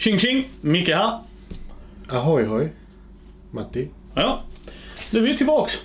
[0.00, 0.48] Tjing tjing!
[0.60, 1.18] Micke här.
[2.08, 2.72] Ahoy hoj.
[3.50, 3.88] Matti.
[4.14, 4.42] Ja,
[5.10, 5.84] nu är vi tillbaks.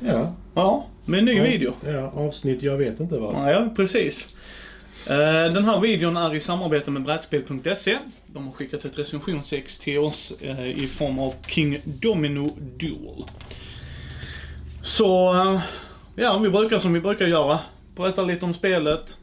[0.00, 0.34] Ja.
[0.54, 1.72] Ja, med en ny video.
[1.86, 3.54] Ja, avsnitt jag vet inte vad.
[3.54, 4.34] Ja, precis.
[5.06, 7.96] Eh, Den här videon är i samarbete med brädspel.se.
[8.26, 13.24] De har skickat ett recensionsex till oss eh, i form av King Domino Duel.
[14.82, 15.60] Så, eh,
[16.16, 17.58] ja, vi brukar som vi brukar göra.
[17.96, 19.16] Berätta lite om spelet.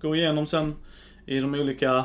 [0.00, 0.74] Gå igenom sen
[1.26, 2.04] i de olika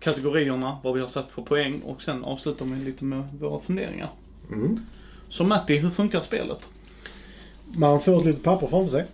[0.00, 4.10] kategorierna vad vi har satt för poäng och sen avslutar vi lite med våra funderingar.
[4.52, 4.80] Mm.
[5.28, 6.68] Så Matti, hur funkar spelet?
[7.76, 9.04] Man får ett litet papper framför sig.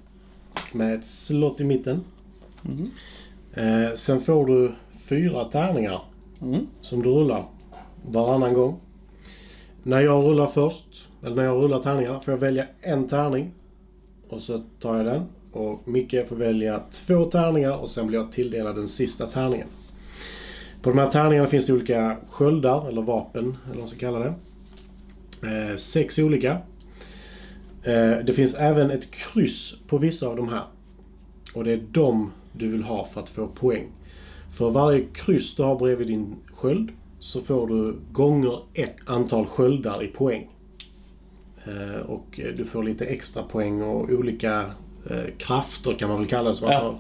[0.73, 2.05] Med ett slott i mitten.
[2.63, 2.91] Mhm.
[3.55, 4.73] Eh, sen får du
[5.05, 6.03] fyra tärningar
[6.43, 6.67] Mm.
[6.81, 7.45] som du rullar
[8.11, 8.77] varannan gång.
[9.83, 13.51] När jag rullar först, eller när jag rullar tärningarna, får jag välja en tärning.
[14.29, 15.23] Och så tar jag den.
[15.53, 19.69] Och Micke får välja två tärningar och sen blir jag tilldelad den sista tärningen.
[20.83, 24.19] På de här tärningarna finns det olika sköldar, eller vapen, eller vad man ska kalla
[24.19, 24.35] det.
[25.49, 26.59] Eh, sex olika.
[27.83, 30.65] Eh, det finns även ett kryss på vissa av de här.
[31.55, 33.87] Och det är de du vill ha för att få poäng.
[34.53, 40.03] För varje kryss du har bredvid din sköld så får du gånger ett antal sköldar
[40.03, 40.49] i poäng.
[41.65, 44.71] Eh, och du får lite extra poäng och olika
[45.11, 46.99] eh, krafter kan man väl kalla det som Ja.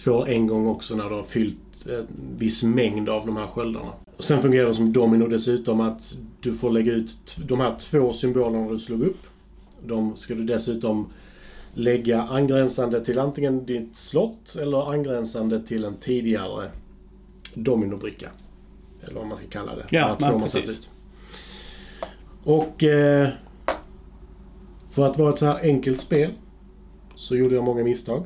[0.00, 2.06] Får en gång också när du har fyllt en
[2.38, 3.92] viss mängd av de här sköldarna.
[4.16, 8.12] Och sen fungerar det som domino dessutom att du får lägga ut de här två
[8.12, 9.20] symbolerna du slog upp.
[9.86, 11.12] De ska du dessutom
[11.74, 16.70] lägga angränsande till antingen ditt slott eller angränsande till en tidigare
[17.54, 18.30] dominobricka.
[19.02, 19.86] Eller vad man ska kalla det.
[19.90, 20.88] Ja, men precis.
[22.44, 23.28] Och eh,
[24.90, 26.30] för att vara ett så här enkelt spel
[27.14, 28.24] så gjorde jag många misstag.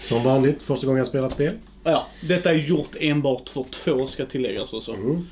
[0.00, 1.54] Som vanligt, första gången jag spelat spel.
[1.84, 4.94] Ja, detta är gjort enbart för två ska tilläggas och så.
[4.94, 5.26] Mm.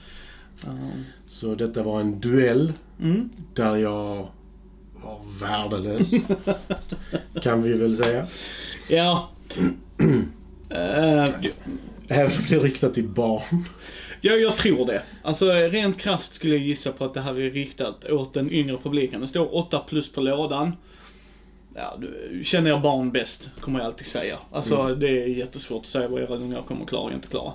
[0.66, 3.30] Um, Så detta var en duell Mm.
[3.54, 4.28] där jag
[5.04, 6.10] var värdelös.
[7.42, 8.26] kan vi väl säga.
[8.90, 9.28] Ja.
[12.08, 13.64] Även om det är riktat till barn.
[14.20, 15.02] ja, jag tror det.
[15.22, 18.76] Alltså rent krasst skulle jag gissa på att det här är riktat åt den yngre
[18.82, 19.20] publiken.
[19.20, 20.72] Det står 8 plus på lådan.
[21.78, 21.98] Ja,
[22.42, 24.38] känner jag barn bäst, kommer jag alltid säga.
[24.52, 27.52] Alltså det är jättesvårt att säga vad era ungar kommer klara och inte klara.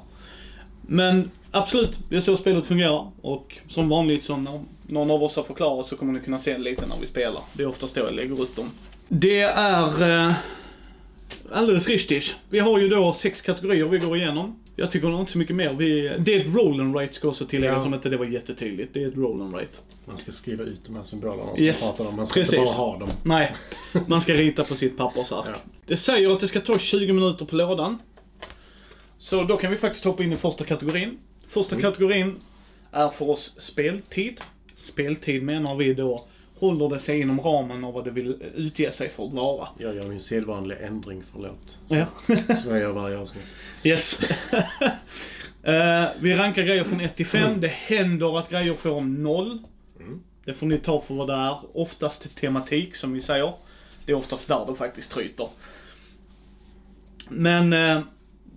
[0.81, 3.11] Men absolut, det är så spelet fungerar.
[3.21, 6.57] Och som vanligt så när någon av oss har förklarat så kommer ni kunna se
[6.57, 7.41] lite när vi spelar.
[7.53, 8.71] Det är oftast då jag lägger ut dem.
[9.07, 10.33] Det är eh,
[11.51, 12.35] alldeles riktigt.
[12.49, 14.59] Vi har ju då sex kategorier vi går igenom.
[14.75, 15.73] Jag tycker nog inte så mycket mer.
[15.73, 17.85] Vi, det är ett roll and rate ska också tilläggas Ja.
[17.87, 18.93] om inte det var jättetydligt.
[18.93, 19.67] Det är ett roll and rate.
[20.05, 22.15] Man ska skriva ut de här symbolerna som Yes, pratar om.
[22.15, 22.53] Man ska precis.
[22.53, 23.09] inte bara ha dem.
[23.23, 23.55] Nej,
[24.07, 25.45] man ska rita på sitt pappersark.
[25.47, 25.55] Ja.
[25.85, 27.97] Det säger att det ska ta 20 minuter på lådan.
[29.17, 31.17] Så då kan vi faktiskt hoppa in i första kategorin.
[31.47, 32.35] Första kategorin
[32.91, 34.41] är för oss speltid.
[34.75, 36.25] Speltid menar vi då
[36.63, 39.67] håller det sig inom ramen av vad det vill utge sig för att vara.
[39.77, 41.79] Jag gör min sedvanliga ändring, förlåt.
[41.87, 42.05] Så, Ja.
[42.63, 43.43] så jag gör varje avsnitt.
[43.83, 44.19] Yes.
[45.65, 47.61] Eh, vi rankar grejer från 1 till 5.
[47.61, 49.63] Det händer att grejer får 0.
[49.99, 50.19] Mm.
[50.45, 51.77] Det får ni ta för vad det är.
[51.77, 53.53] Oftast tematik, som vi säger.
[54.05, 55.47] Det är oftast där det faktiskt tryter.
[57.29, 58.01] Men eh,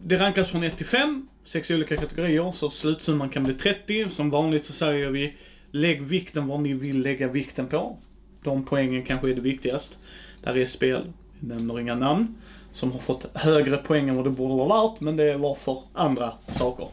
[0.05, 1.29] det rankas från 1 till 5.
[1.45, 4.11] Sex olika kategorier, så slutsumman kan bli 30.
[4.11, 5.35] Som vanligt så säger vi
[5.77, 7.97] lägg vikten vad ni vill lägga vikten på.
[8.43, 9.99] De poängen kanske är det viktigast.
[10.43, 11.03] Där är spel,
[11.41, 12.35] vi nämner inga namn,
[12.73, 15.83] som har fått högre poäng än vad det borde vara värt, men det var för
[15.93, 16.89] andra saker.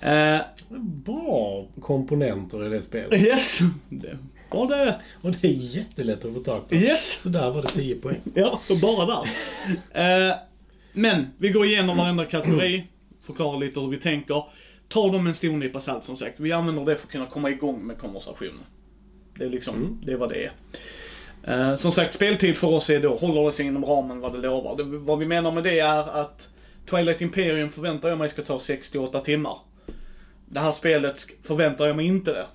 [0.00, 0.40] Eh,
[0.78, 3.22] Bra komponenter i det spelet.
[3.22, 4.18] yes, det
[4.50, 5.00] var det.
[5.22, 6.74] Och det är jättelätt att få tag på.
[6.74, 8.20] Yes, Så där var det 10 poäng.
[8.34, 10.28] ja, bara där.
[10.30, 10.34] Eh,
[10.92, 12.84] men vi går igenom varenda kategori,
[13.26, 14.44] förklarar lite hur vi tänker.
[14.94, 16.40] Tar dem en stor nypa salt som sagt.
[16.40, 18.64] Vi använder det för att kunna komma igång med konversationen.
[19.38, 20.00] Det är liksom, Mm.
[20.04, 20.52] det är vad det är.
[21.42, 24.38] Eh, som sagt, speltid för oss är då, håller det sig inom ramen vad det
[24.38, 24.76] lovar.
[24.76, 26.48] Det, vad vi menar med det är att
[26.90, 29.58] Twilight Imperium förväntar jag mig ska ta 68 timmar.
[30.46, 32.46] Det här spelet förväntar jag mig inte det.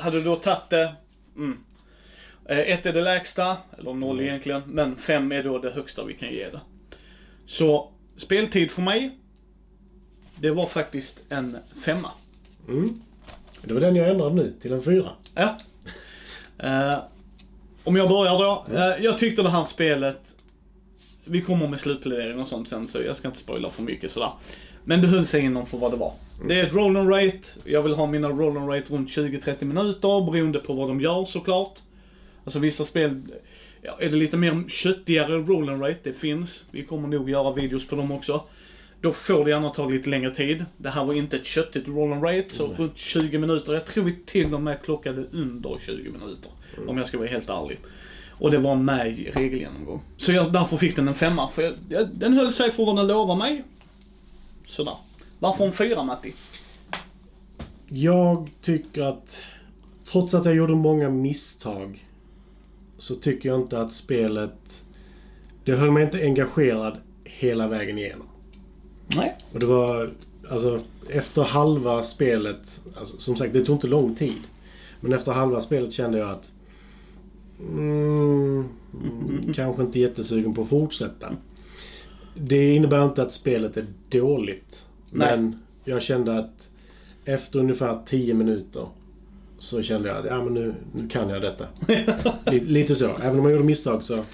[0.00, 0.94] Hade du då tagit det,
[1.36, 1.58] mm.
[2.48, 6.14] Eh, Ett är det lägsta, eller noll egentligen, men fem är då det högsta vi
[6.14, 6.60] kan ge det.
[7.46, 9.18] Så speltid för mig,
[10.40, 12.10] det var faktiskt en femma.
[12.68, 13.00] Mm.
[13.62, 15.10] Det var den jag ändrade nu till en fyra.
[15.34, 15.56] Ja.
[16.58, 16.98] Eh,
[17.84, 18.66] om jag börjar då.
[18.74, 20.34] Eh, jag tyckte det här spelet,
[21.24, 24.30] vi kommer med slutplädering och sånt sen så jag ska inte spoila för mycket sådär.
[24.84, 26.12] Men det höll sig inom för vad det var.
[26.48, 27.40] Det är ett roll and rate.
[27.64, 31.24] Jag vill ha mina roll and rate runt 20-30 minuter beroende på vad de gör
[31.24, 31.78] såklart.
[32.44, 33.22] Alltså vissa spel,
[33.82, 36.64] ja, är det lite mer köttigare roll and rate, det finns.
[36.70, 38.44] Vi kommer nog göra videos på dem också.
[39.06, 40.64] Då får det gärna ta lite längre tid.
[40.76, 42.76] Det här var inte ett köttigt roll and rate, så Nej.
[42.76, 43.72] runt 20 minuter.
[43.74, 46.50] Jag tror vi till och med klockade under 20 minuter.
[46.86, 47.78] Om jag ska vara helt ärlig.
[48.30, 50.02] Och det var med i regelgenomgång.
[50.16, 51.48] Så jag, därför fick den en femma.
[51.48, 53.64] För jag, jag, den höll sig för vad den lovade mig.
[54.64, 54.94] Sådär.
[55.38, 56.34] Varför en fyra Matti?
[57.88, 59.42] Jag tycker att
[60.04, 62.08] trots att jag gjorde många misstag
[62.98, 64.84] så tycker jag inte att spelet...
[65.64, 68.28] Det höll mig inte engagerad hela vägen igenom.
[69.06, 69.36] Nej.
[69.52, 70.10] Och det var...
[70.50, 72.80] Alltså, efter halva spelet...
[72.96, 74.42] Alltså, som sagt, det tog inte lång tid.
[75.00, 76.50] Men efter halva spelet kände jag att...
[77.60, 78.68] Mm,
[79.54, 81.32] kanske inte jättesugen på att fortsätta.
[82.34, 84.86] Det innebär inte att spelet är dåligt.
[85.10, 85.36] Nej.
[85.36, 86.70] Men jag kände att
[87.24, 88.88] efter ungefär 10 minuter
[89.58, 91.66] så kände jag att ja, men nu, nu kan jag detta.
[92.50, 93.16] lite, lite så.
[93.22, 94.24] Även om jag gjorde misstag så...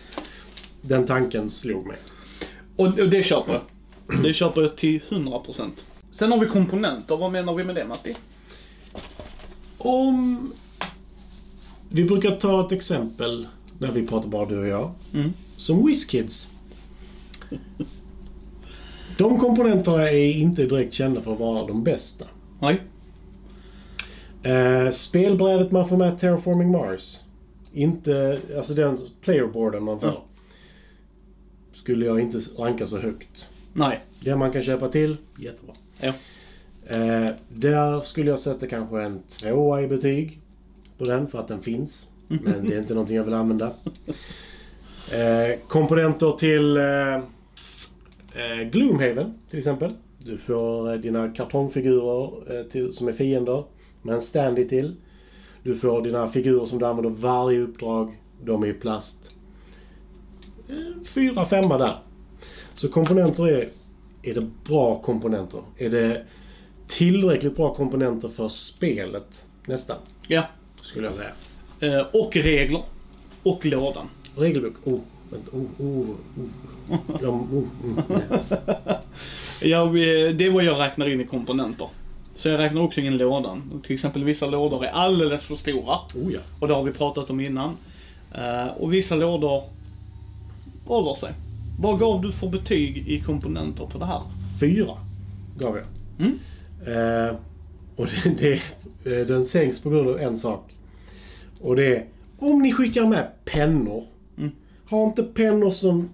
[0.83, 1.97] Den tanken slog mig.
[2.77, 3.61] Och, och det köper.
[4.23, 5.71] Det köper jag till 100%.
[6.13, 7.17] Sen har vi komponenter.
[7.17, 8.17] Vad menar vi med det Matti?
[9.79, 10.53] Om...
[11.89, 14.91] Vi brukar ta ett exempel när vi pratar bara du och jag.
[15.15, 15.33] Mm.
[15.57, 16.49] Som WizKids.
[19.19, 22.25] De komponenterna är inte direkt kända för att vara de bästa.
[22.61, 22.81] Nej.
[24.43, 27.19] Eh, spelbrädet man får med Terraforming Mars.
[27.73, 28.41] Inte...
[28.57, 30.09] Alltså den playerboarden man får.
[30.09, 30.21] Mm.
[31.73, 33.49] Skulle jag inte ranka så högt.
[33.73, 34.01] Nej.
[34.21, 35.75] Det man kan köpa till, jättebra.
[36.01, 36.13] Ja.
[36.87, 40.41] Eh, där skulle jag sätta kanske en tvåa i betyg
[40.99, 42.09] på den för att den finns.
[42.29, 43.73] Men det är inte någonting jag vill använda.
[45.13, 47.15] Eh, komponenter till eh,
[48.35, 49.91] eh, Gloomhaven till exempel.
[50.19, 53.65] Du får eh, dina kartongfigurer eh, till, som är fiender
[54.03, 54.97] med en standy till.
[55.63, 58.21] Du får dina figurer som du använder varje uppdrag.
[58.45, 59.35] De är i plast.
[60.69, 61.97] Eh, fyra, femma där.
[62.75, 63.69] Så komponenter är...
[64.23, 65.61] Är det bra komponenter?
[65.79, 66.25] Är det
[66.87, 69.47] tillräckligt bra komponenter för spelet?
[69.67, 69.97] Nästan,
[70.29, 70.43] Ja.
[70.83, 71.33] skulle jag säga.
[71.81, 72.83] Eh, och regler.
[73.43, 74.09] Och lådan.
[74.37, 74.75] Regelbok.
[74.85, 75.51] Oh, vänta.
[75.57, 76.99] Oh, oh, oh.
[77.23, 78.23] Ja, oh, mm, nej.
[79.71, 79.85] Ja,
[80.35, 81.87] det är vad jag räknar in i komponenter.
[82.37, 83.83] Så jag räknar också in lådan.
[83.87, 85.97] Till exempel vissa lådor är alldeles för stora.
[86.15, 86.41] oh ja.
[86.61, 87.77] Och det har vi pratat om innan.
[88.35, 89.63] Eh, och vissa lådor
[90.87, 91.33] håller sig.
[91.82, 94.23] Vad gav du för betyg i komponenter på det här?
[94.61, 94.96] Fyra
[95.58, 95.87] gav jag.
[96.19, 96.38] Mm.
[96.87, 97.37] Eh,
[97.96, 98.52] och det, det,
[99.11, 100.76] eh, den sänks på grund av en sak.
[101.61, 102.06] Och det är
[102.38, 104.06] om ni skickar med pennor.
[104.38, 104.50] Mm.
[104.90, 106.08] Ha inte pennor som...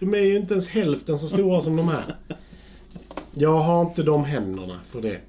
[0.00, 2.16] De är ju inte ens hälften så stora som de här.
[3.34, 5.20] Jag har inte de händerna för det.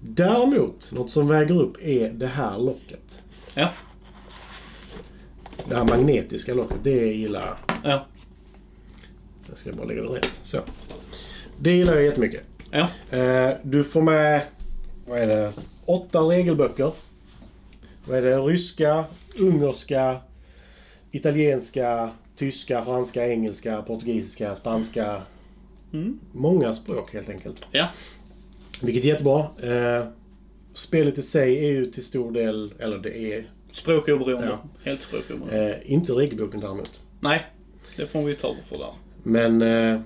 [0.00, 3.22] Däremot, något som väger upp är det här locket.
[3.54, 3.70] Ja.
[5.68, 7.69] Det här magnetiska locket, det gillar jag.
[7.84, 8.06] Ja.
[9.48, 10.40] Jag ska bara lägga det rätt.
[10.42, 10.58] Så.
[11.58, 12.42] Det gillar jag jättemycket.
[12.70, 12.88] Ja.
[13.18, 14.42] Eh, du får med,
[15.06, 15.52] vad är det,
[15.84, 16.92] åtta regelböcker.
[18.04, 18.36] Vad är det?
[18.38, 19.04] Ryska,
[19.38, 20.20] ungerska,
[21.10, 25.22] italienska, tyska, franska, engelska, portugisiska, spanska.
[25.92, 26.20] Mm.
[26.32, 27.64] Många språk helt enkelt.
[27.70, 27.88] Ja.
[28.82, 29.46] Vilket är jättebra.
[29.62, 30.06] Eh,
[30.74, 34.46] spelet i sig är ju till stor del, eller det är, Språkoberoende.
[34.46, 34.58] Ja.
[34.84, 35.74] Helt språkoberoende.
[35.84, 37.00] eh, inte regelboken däremot.
[37.20, 37.46] Nej,
[38.00, 38.92] det får vi ta för där.
[39.22, 40.00] Men eh,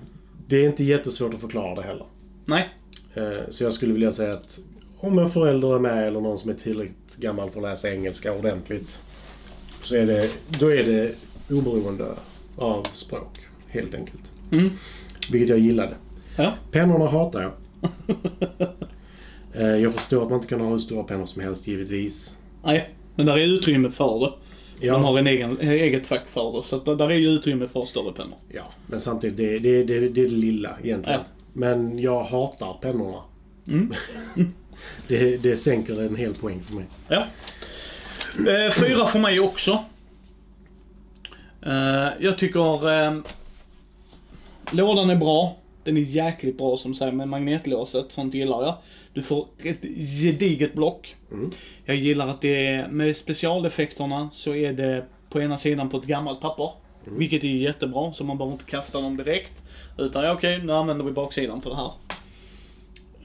[0.47, 2.05] det är inte jättesvårt att förklara det heller.
[2.45, 2.69] Nej.
[3.13, 4.59] Eh, Så jag skulle vilja säga att
[4.97, 8.33] om en förälder är med eller någon som är tillräckligt gammal för att läsa engelska
[8.33, 9.01] ordentligt.
[9.83, 11.11] Så är det, då är det
[11.55, 12.05] oberoende
[12.57, 14.31] av språk, helt enkelt.
[14.51, 14.69] Mm.
[15.31, 15.95] Vilket jag gillade.
[16.37, 16.53] Ja.
[16.71, 17.51] Pennorna hatar jag.
[19.53, 22.35] Eh, Jag förstår att man inte kan ha hur stora pennor som helst, givetvis.
[22.63, 24.33] Nej, men där är utrymme för det.
[24.79, 26.63] De Ja, har en egen, eget fack för det.
[26.67, 28.37] Så där är ju utrymme för större pennor.
[28.53, 31.19] ja men samtidigt, det, det, det, det är det lilla egentligen.
[31.19, 31.25] Ja.
[31.53, 33.21] Men jag hatar pennorna.
[33.67, 33.93] Mm.
[35.07, 36.85] Det, det sänker en hel poäng för mig.
[37.07, 37.25] Ja.
[38.37, 39.83] Eh, fyra för mig också.
[41.65, 43.17] Eh, jag tycker eh,
[44.71, 45.57] lådan är bra.
[45.83, 48.11] Den är jäkligt bra som säger med magnetlåset.
[48.11, 48.75] Sånt gillar jag.
[49.15, 49.81] Du får ett
[50.21, 51.15] gediget block.
[51.31, 51.51] Mm.
[51.85, 56.03] Jag gillar att det är med specialeffekterna så är det på ena sidan på ett
[56.03, 56.71] gammalt papper.
[57.03, 59.63] Vilket är jättebra så man behöver inte kasta dem direkt.
[59.97, 61.91] Utan ja, okej, nu använder vi baksidan på det här.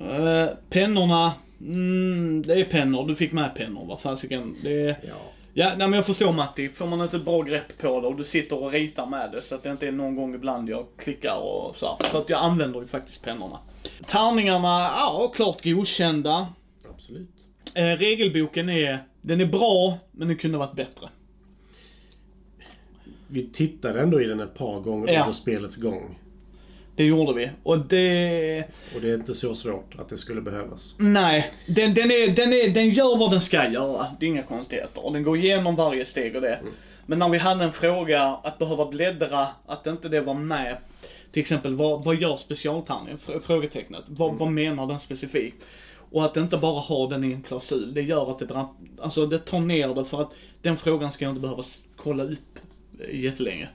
[0.01, 3.09] Eh, pennorna, mm, det är pennor.
[3.09, 3.87] Du fick med pennor.
[3.87, 4.55] Vad fasiken.
[4.63, 4.97] Det är...
[5.09, 5.33] Ja.
[5.54, 6.69] Ja, nej, men jag förstår Matti.
[6.69, 9.42] Får man inte ett bra grepp på det och du sitter och ritar med det
[9.42, 11.97] så att det inte är någon gång ibland jag klickar och så här.
[12.11, 13.59] Så att jag använder ju faktiskt pennorna.
[14.07, 16.49] Tärningarna, ja klart godkända.
[16.95, 17.28] Absolut.
[17.75, 21.09] Eh, regelboken är, den är bra men den kunde varit bättre.
[23.26, 25.21] Vi tittade ändå i den ett par gånger Ja.
[25.21, 26.19] under spelets gång.
[26.97, 27.51] Det gjorde vi.
[27.63, 28.65] Och det...
[28.95, 30.95] Och det är inte så svårt att det skulle behövas.
[30.99, 34.07] Nej, den, den, är, den, är, den gör vad den ska göra.
[34.21, 35.05] Det är inga konstigheter.
[35.07, 36.59] Och den går igenom varje steg och det.
[37.07, 40.77] Men när vi hade en fråga, att behöva bläddra, att inte det var med.
[41.33, 43.19] Till exempel, vad, vad gör specialtärningen?
[43.19, 44.05] Fr- Frågetecknet.
[44.07, 45.65] Vad, vad menar den specifikt?
[46.13, 48.67] Och att inte bara ha den i en klausul, det gör att det drar,
[49.01, 50.31] alltså det tar ner det för att
[50.63, 51.63] den frågan ska jag inte behöva
[51.97, 52.59] kolla upp
[53.01, 53.69] eh, jättelänge.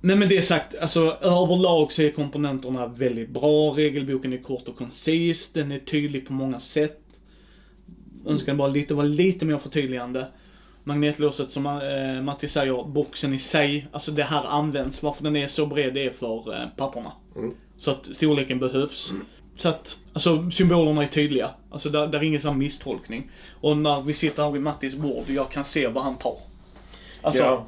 [0.00, 3.74] Men med det sagt, alltså överlag så är komponenterna väldigt bra.
[3.76, 5.52] Regelboken är kort och koncis.
[5.52, 7.00] Den är tydlig på många sätt.
[8.26, 10.26] Önskar bara lite, var lite mer förtydligande.
[10.84, 15.02] Magnetlåset som äh, Matti säger, boxen i sig, alltså det här används.
[15.02, 17.12] Varför den är så bred det är för äh, papperna.
[17.36, 17.54] Mm.
[17.80, 19.12] Så att storleken behövs.
[19.58, 21.50] Så att, alltså symbolerna är tydliga.
[21.70, 23.30] Alltså där, där är ingen sån misstolkning.
[23.60, 26.38] Och när vi sitter här vid Mattis bord jag kan se vad han tar.
[27.22, 27.66] Alltså, ja,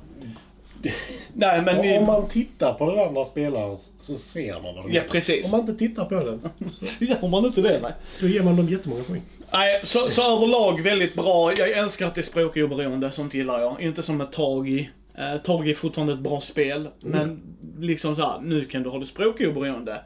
[1.34, 1.98] nej men...
[1.98, 5.08] om man tittar på den andra spelaren så ser man vad de Ja, gör.
[5.08, 5.44] precis.
[5.44, 7.92] Om man inte tittar på den, så Gör man inte det nej.
[8.20, 9.22] då ger man dem jättemånga poäng.
[9.52, 11.52] Nej, så, så överlag väldigt bra.
[11.56, 13.80] Jag älskar att det är språkoberoende, sånt gillar jag.
[13.80, 14.90] Inte som med Tagi.
[15.14, 17.42] Eh, Tagi är fortfarande ett bra spel, men
[17.78, 20.00] liksom så här, nu kan du ha det språkoberoende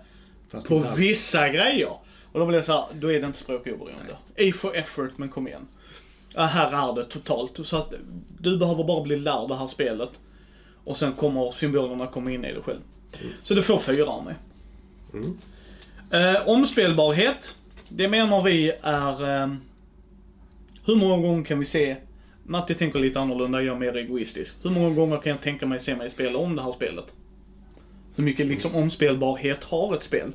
[0.50, 0.98] Fast på inte alls.
[0.98, 1.90] vissa grejer.
[2.32, 4.12] Och då blir det så här, då är det inte språkoberoende.
[4.38, 5.66] A for effort, men kom igen.
[6.34, 7.66] Ja, här är det totalt.
[7.66, 7.94] Så att
[8.38, 10.10] du behöver bara bli lärd det här spelet.
[10.84, 12.80] Och sen kommer symbolerna komma in i det själv.
[13.42, 14.34] Så du får fyra av mig.
[15.12, 15.38] Mm.
[16.10, 17.56] Eh, omspelbarhet.
[17.88, 19.42] Det menar vi är...
[19.42, 19.54] Eh,
[20.86, 21.96] hur många gånger kan vi se...
[22.46, 24.54] Matti tänker lite annorlunda, jag är mer egoistisk.
[24.62, 27.04] Hur många gånger kan jag tänka mig se mig spela om det här spelet?
[28.16, 30.32] Hur mycket liksom omspelbarhet har ett spel?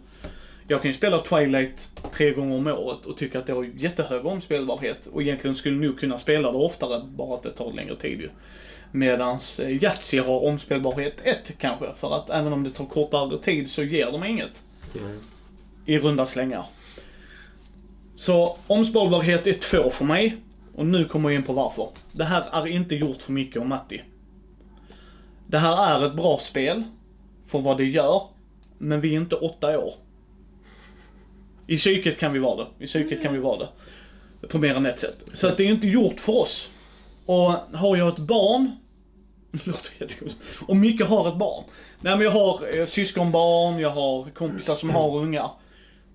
[0.67, 4.25] Jag kan ju spela Twilight tre gånger om året och tycka att det har jättehög
[4.25, 5.07] omspelbarhet.
[5.07, 8.29] Och egentligen skulle nog kunna spela det oftare, bara att det tar längre tid ju.
[8.91, 13.71] Medans eh, Yatzy har omspelbarhet 1 kanske, för att även om det tar kortare tid
[13.71, 14.63] så ger de inget
[14.95, 15.19] Mm.
[15.85, 16.65] i runda slängar.
[18.15, 20.35] Så omspelbarhet är två för mig.
[20.75, 21.89] Och nu kommer jag in på varför.
[22.11, 24.01] Det här är inte gjort för Micke och Matti.
[25.47, 26.83] Det här är ett bra spel
[27.47, 28.21] för vad det gör.
[28.77, 29.93] Men vi är inte åtta år.
[31.67, 32.83] I psyket kan vi vara det.
[32.83, 34.47] I psyket kan vi vara det.
[34.47, 35.23] På mer än ett sätt.
[35.33, 36.69] Så att det är inte gjort för oss.
[37.29, 38.75] Och har jag ett barn
[39.51, 40.61] det låter jättekonstigt.
[40.67, 41.63] och Micke har ett barn.
[42.01, 45.51] Nej men jag har eh, syskonbarn, jag har kompisar som har ungar.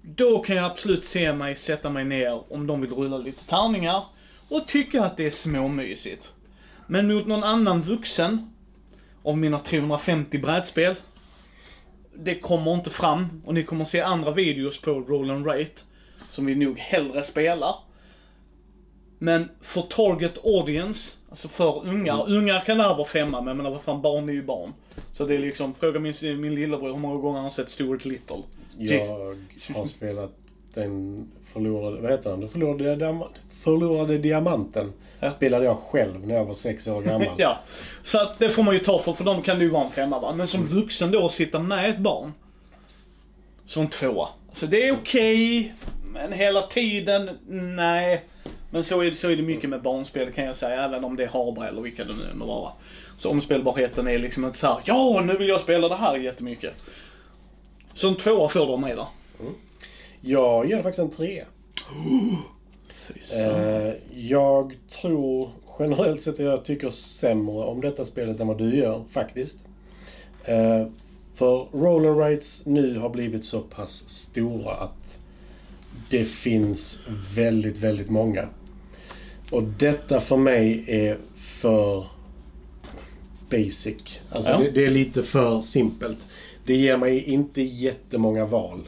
[0.02, 4.04] Då kan jag absolut se mig sätta mig ner om de vill rulla lite tärningar
[4.49, 6.33] och tycka att det är småmysigt.
[6.87, 8.50] Men mot någon annan vuxen
[9.23, 10.94] av mina 350 brädspel,
[12.14, 15.83] det kommer inte fram och ni kommer se andra videos på Roll and Rate
[16.30, 17.75] som vi nog hellre spelar.
[19.25, 22.25] Men för target audience, alltså för ungar.
[22.31, 24.73] Ungar kan det här vara femma, men jag menar vad fan, barn är ju barn.
[25.12, 28.04] Så det är liksom, fråga min, min lillebror hur många gånger han har sett Stuart
[28.04, 28.37] Little.
[28.78, 29.09] Jeez.
[29.69, 30.31] Jag har spelat
[30.75, 32.40] den förlorade, vad heter den?
[32.40, 33.28] Den förlorade, diam-
[33.62, 34.93] förlorade diamanten.
[35.21, 35.31] Ja.
[35.31, 37.28] Spelade jag själv när jag var sex år gammal.
[37.38, 37.59] Ja,
[38.02, 39.90] så att det får man ju ta för, för dem kan det ju vara en
[39.90, 40.35] femma va.
[40.35, 42.33] Men som vuxen då, att sitta med ett barn.
[43.66, 44.28] Som tvåa.
[44.49, 45.75] Alltså det är okej,
[46.12, 47.31] men hela tiden,
[47.76, 48.25] nej.
[48.75, 51.25] Men så är, så är det mycket med barnspel kan jag säga, även om det
[51.25, 52.73] är Habra eller vilka det nu må vara.
[53.16, 56.73] Så omspelbarheten är liksom inte så här, ja nu vill jag spela det här jättemycket.
[57.93, 59.09] Så en tvåa får du av mig då.
[60.21, 61.45] Jag ger faktiskt en tre.
[63.07, 63.50] Fy fan.
[63.50, 68.76] Eh, jag tror generellt sett att jag tycker sämre om detta spelet än vad du
[68.76, 69.59] gör, faktiskt.
[70.45, 70.87] Eh,
[71.35, 75.19] för roller rates nu har blivit så pass stora att
[76.11, 76.99] det finns
[77.35, 78.49] väldigt, väldigt många.
[79.50, 82.06] Och detta för mig är för
[83.50, 84.20] basic.
[84.30, 84.58] Alltså Ja.
[84.58, 86.26] det, det är lite för simpelt.
[86.66, 88.80] Det ger mig inte jättemånga val.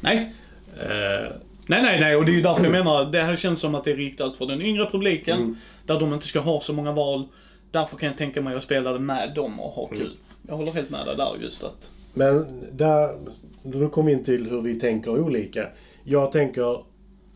[0.00, 0.32] Nej,
[0.80, 1.32] Eh,
[1.66, 2.16] Nej, nej, nej.
[2.16, 4.36] Och det är ju därför jag menar, det här känns som att det är riktat
[4.36, 5.38] för den yngre publiken.
[5.38, 5.56] Mm.
[5.86, 7.28] Där de inte ska ha så många val.
[7.70, 10.10] Därför kan jag tänka mig att spela det med dem och ha kul.
[10.48, 11.90] Jag håller helt med dig där just att...
[12.14, 13.18] Men där,
[13.62, 15.68] då kom vi in till hur vi tänker olika.
[16.04, 16.82] Jag tänker,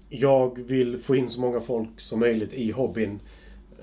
[0.09, 3.21] jag vill få in så många folk som möjligt i hobbyn.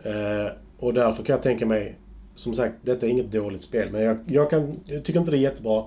[0.04, 1.96] Eh, och därför kan jag tänka mig,
[2.36, 3.90] som sagt, detta är inget dåligt spel.
[3.92, 5.84] Men jag, jag, kan, jag tycker inte det är jättebra.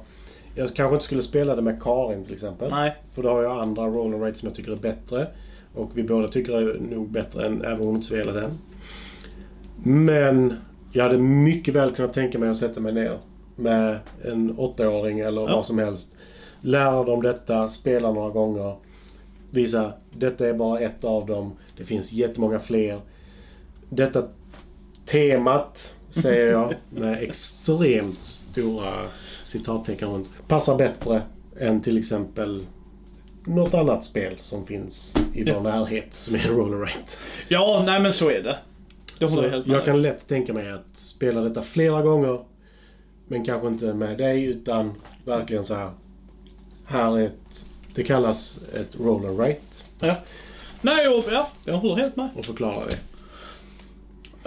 [0.54, 2.70] Jag kanske inte skulle spela det med Karin till exempel.
[2.70, 2.96] Nej.
[3.14, 5.26] För då har jag andra roller rates som jag tycker är bättre.
[5.74, 8.50] Och vi båda tycker det är nog bättre än även om hon inte spelar den.
[9.84, 10.54] Men
[10.92, 13.18] jag hade mycket väl kunnat tänka mig att sätta mig ner
[13.56, 15.56] med en åttaåring eller Ja.
[15.56, 16.16] vad som helst.
[16.60, 18.74] Lära dem detta, spela några gånger.
[19.50, 21.52] Visa, detta är bara ett av dem.
[21.76, 23.00] Det finns jättemånga fler.
[23.90, 24.22] Detta
[25.06, 28.92] temat säger jag med extremt stora
[29.44, 30.30] citattecken runt.
[30.48, 31.22] Passar bättre
[31.60, 32.66] än till exempel
[33.44, 35.62] något annat spel som finns i vår Ja.
[35.62, 37.12] närhet som är Roller Rate.
[37.48, 38.58] Ja, nej men så är det.
[39.18, 42.40] Det Så jag jag kan lätt tänka mig att spela detta flera gånger.
[43.28, 44.92] Men kanske inte med dig utan
[45.24, 45.90] verkligen så här.
[46.84, 47.66] Här är ett...
[47.98, 49.84] Det kallas ett roller rate.
[50.00, 50.14] Ja.
[50.80, 52.28] Nej, och, ja, jag håller helt med.
[52.36, 52.98] Och förklara det.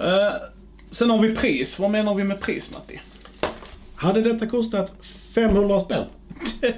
[0.04, 0.34] Eh,
[0.92, 1.80] sen har vi pris.
[1.80, 3.00] Vad menar vi med pris, Matti?
[3.96, 4.94] Hade detta kostat
[5.36, 6.06] 500 spänn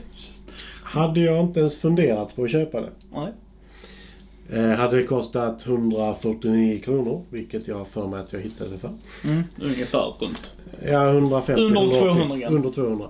[0.84, 2.90] hade jag inte ens funderat på att köpa det.
[3.12, 3.34] nej.
[4.50, 8.78] Eh, hade det kostat 149 kronor, vilket jag har för mig att jag hittade det
[8.78, 8.94] för.
[9.24, 10.54] Mm, ungefär runt.
[10.86, 11.62] Ja, 150.
[11.62, 12.56] Under 180, 200 gram.
[12.56, 13.08] Under 200.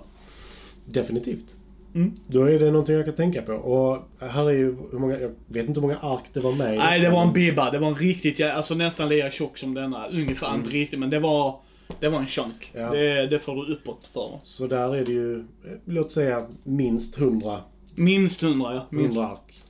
[0.85, 1.55] Definitivt.
[1.95, 2.13] Mm.
[2.27, 3.53] Då är det någonting jag kan tänka på.
[3.53, 6.77] Och här är ju hur många, jag vet inte hur många ark det var med
[6.77, 7.71] Nej, det var en bibba.
[7.71, 10.07] Det var en riktigt, alltså nästan lika tjock som denna.
[10.07, 11.59] Ungefär, inte riktigt, men det var,
[11.99, 12.71] det var en chunk.
[12.73, 12.89] Ja.
[12.91, 14.39] Det, det får du uppåt för.
[14.43, 15.43] Så där är det ju,
[15.85, 17.59] låt säga minst 100,
[17.95, 18.85] Minst 100, ja.
[18.89, 19.17] Minst.
[19.17, 19.63] 100 ark.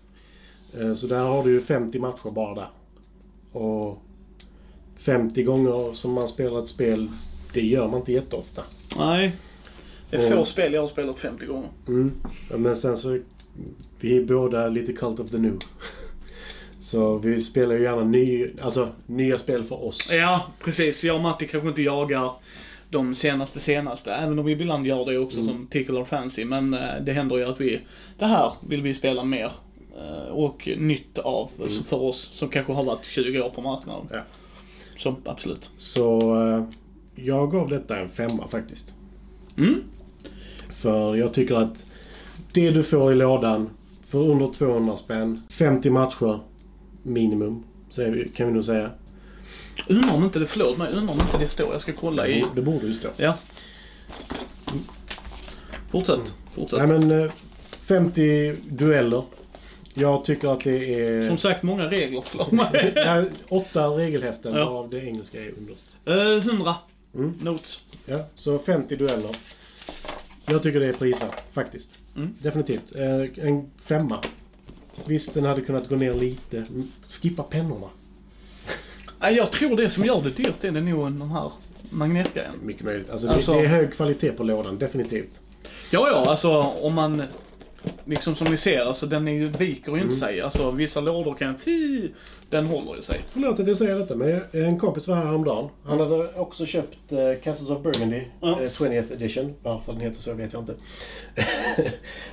[0.80, 2.68] Eh, Så där har du ju 50 matcher bara där.
[3.52, 4.02] Och
[4.98, 7.10] 50 gånger som man spelar ett spel,
[7.54, 8.64] det gör man inte jätteofta.
[8.98, 9.32] Nej.
[10.18, 11.70] Det är få Och- spel jag har spelat 50 gånger.
[11.88, 12.12] Mm.
[12.50, 13.20] Ja, Men sen så,
[14.00, 15.54] vi är båda lite cult of the new.
[16.80, 20.10] Så vi spelar ju gärna ny, alltså, nya spel för oss.
[20.14, 21.04] Ja, precis.
[21.04, 22.32] Jag och Matti kanske inte jagar
[22.90, 24.12] de senaste senaste.
[24.14, 26.46] Även om vi ibland gör det också som Tickle or Fancy.
[26.46, 27.80] Men eh, det händer ju att vi,
[28.20, 29.52] det här vill vi spela mer.
[29.98, 34.08] eh, Och nytt av alltså för oss som kanske har varit 20 år på marknaden.
[34.12, 34.20] Ja.
[34.98, 35.70] Så absolut.
[35.78, 36.64] Så eh,
[37.26, 38.94] jag gav detta en femma faktiskt.
[39.58, 39.84] Mm.
[40.84, 41.86] För jag tycker att
[42.52, 43.70] det du får i lådan
[44.08, 46.40] för under 200 spänn, 50 matcher
[47.04, 47.64] minimum,
[48.36, 48.90] kan vi nog säga.
[49.88, 51.72] Undrar om inte det, förlåt mig, undrar om inte det står.
[51.74, 52.46] Jag ska kolla i...
[52.56, 53.08] Det borde ju stå.
[53.18, 53.36] Ja.
[55.92, 56.34] Fortsätt.
[56.52, 56.80] Fortsätt.
[56.80, 57.32] Nej men eh,
[57.70, 59.24] 50 dueller.
[59.94, 61.28] Jag tycker att det är...
[61.28, 62.24] Som sagt, många regler.
[62.56, 62.94] Mig.
[62.96, 64.66] Nej, åtta regelhäften Ja.
[64.70, 65.88] av det engelska är underst.
[66.06, 66.76] Eh, 100
[67.16, 67.34] Mm.
[67.42, 67.80] notes.
[68.06, 69.30] Ja, så 50 dueller.
[70.46, 71.90] Jag tycker det är prisvärt, faktiskt.
[72.16, 72.36] Mm.
[72.40, 72.96] Definitivt.
[72.96, 74.20] Eh, en femma.
[75.06, 76.66] Visst, den hade kunnat gå ner lite.
[77.06, 77.88] Skippa pennorna.
[79.20, 81.52] Nej, jag tror det som gör det dyrt är det nog den här
[81.90, 82.52] magnetgrejen.
[82.64, 83.10] Mycket möjligt.
[83.10, 85.40] Alltså, det, Alltså- det är hög kvalitet på lådan, definitivt.
[85.92, 87.24] Ja, ja, alltså om man...
[88.06, 90.04] Liksom som ni ser, alltså den är ju, viker ju Mm.
[90.04, 90.42] inte sig.
[90.42, 91.58] Alltså vissa lådor kan...
[91.60, 92.10] Fy,
[92.50, 93.22] den håller ju sig.
[93.28, 95.70] Förlåt att jag säger detta, men en kompis var här häromdagen.
[95.84, 98.62] Han hade också köpt eh, Castles of Burgundy, Ja.
[98.62, 99.54] eh, 20th edition.
[99.64, 100.74] Varför den heter så vet jag inte.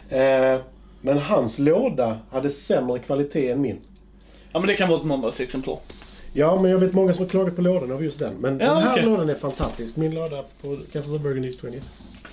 [0.16, 0.60] eh,
[1.00, 3.76] men hans låda hade sämre kvalitet än min.
[4.52, 5.78] Ja, men det kan vara ett måndagsexemplar.
[6.32, 8.34] Ja, men jag vet många som har klagat på lådan av just den.
[8.34, 9.04] Men Ja, den här okej.
[9.04, 9.96] lådan är fantastisk.
[9.96, 11.80] Min låda på Castles of Burgundy 20.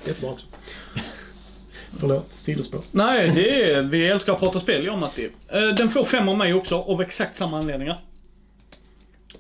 [0.08, 0.48] Jättebra också.
[2.00, 2.82] Förlåt, sidospår.
[2.92, 5.30] Nej, det är, vi älskar att prata spel, jag och Matti.
[5.48, 8.02] Eh, Den får fem av mig också, av exakt samma anledningar.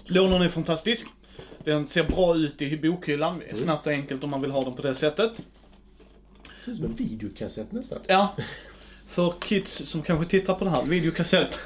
[0.05, 1.07] Lådan är fantastisk.
[1.63, 3.41] Den ser bra ut i bokhyllan.
[3.55, 5.31] Snabbt och enkelt om man vill ha den på det sättet.
[5.37, 7.99] Det ser ut som en videokassett nästan.
[8.07, 8.35] Ja.
[9.07, 11.55] För kids som kanske tittar på det här, videokassett.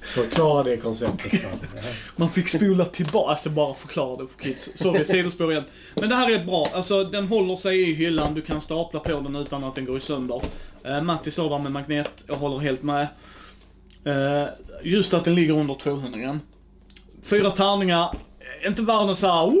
[0.00, 1.32] Förklara det konceptet.
[2.16, 4.70] Man fick spola tillbaka, alltså bara förklara det för kids.
[4.74, 5.64] Sorry, sidospår igen.
[5.94, 9.20] Men det här är bra, alltså den håller sig i hyllan, du kan stapla på
[9.20, 10.42] den utan att den går sönder.
[10.86, 13.06] Uh, Matti sa där med magnet, jag håller helt med.
[14.04, 14.48] Eh,
[14.82, 16.40] just att den ligger under 200 gram.
[17.22, 18.16] Fyra tärningar,
[18.62, 19.52] eh, inte världens såhär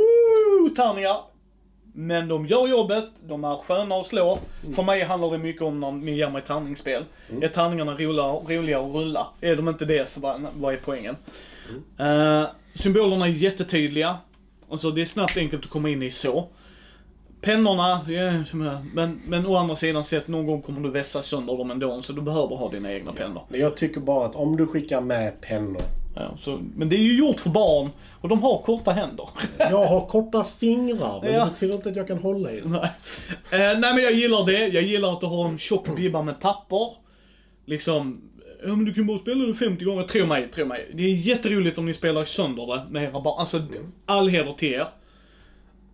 [0.76, 1.33] tärningar.
[1.96, 4.38] Men de gör jobbet, de är sköna att slå.
[4.74, 7.04] För mig handlar det mycket om när ni ger mig tärningsspel.
[7.40, 9.26] Är tärningarna roliga, att rulla?
[9.40, 11.16] Är de inte det så vad, vad är poängen?
[11.98, 14.16] Eh, symbolerna är jättetydliga.
[14.70, 16.48] Alltså det är snabbt enkelt att komma in i så.
[17.40, 18.00] Pennorna,
[18.94, 22.12] men, men å andra sidan sett någon gång kommer du vässa sönder dem ändå så
[22.12, 23.42] du behöver ha dina egna pennor.
[23.48, 25.82] Men jag tycker bara att om du skickar med pennor.
[26.14, 29.28] Ja, så, men det är ju gjort för barn och de har korta händer.
[29.58, 31.44] Jag har korta fingrar, men Ja.
[31.44, 32.70] det betyder inte att jag kan hålla i dem.
[32.72, 32.90] nej.
[33.72, 34.66] Eh, nej men jag gillar det.
[34.66, 36.90] Jag gillar att du har en tjock bibba med papper.
[37.66, 38.20] Liksom,
[38.66, 40.02] ja men du kan bara spela det 50 gånger.
[40.02, 40.90] Tro mig, tro mig.
[40.94, 43.40] Det är jätteroligt om ni spelar sönder det med era barn.
[43.40, 43.62] Alltså,
[44.06, 44.86] all heder till er.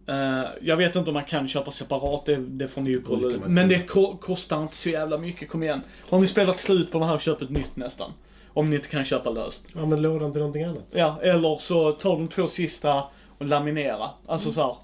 [0.06, 3.38] Eh, jag vet inte om man kan köpa separat, det, det får ni ju kolla
[3.46, 5.80] Men det ko- kostar inte så jävla mycket, kom igen.
[6.08, 8.12] Har ni spelat slut på det här, köp ett nytt nästan.
[8.54, 9.66] Om ni inte kan köpa löst.
[9.76, 10.86] Använd lådan till någonting annat.
[10.90, 13.04] Ja, eller så tar de två sista
[13.38, 14.10] och laminera.
[14.26, 14.76] Alltså så här.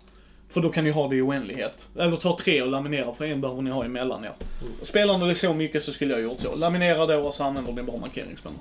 [0.48, 1.88] För då kan ni ha det i oändlighet.
[1.98, 4.32] Eller ta tre och laminera, för en behöver ni ha emellan er.
[4.82, 6.54] Spelar ni så mycket så skulle jag gjort så.
[6.54, 8.60] Laminera då och så använder ni bara markeringspennor.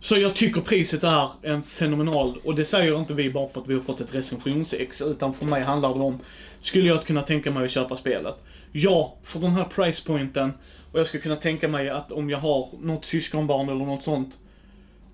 [0.00, 3.68] Så jag tycker priset är en fenomenal, och det säger inte vi bara för att
[3.68, 6.20] vi har fått ett recensionsex, utan för mig handlar det om,
[6.60, 8.34] skulle jag kunna tänka mig att köpa spelet?
[8.72, 10.52] Ja, för den här price pointen,
[10.94, 14.38] och jag skulle kunna tänka mig att om jag har något syskonbarn eller något sånt,